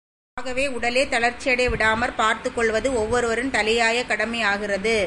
[0.33, 4.97] ஆகவே, உடலை தளர்ச்சியடைய விடாமற்பார்த்துக் கொள்வது ஒவ்வொருவரின் தலையாய கடமையாகிறது.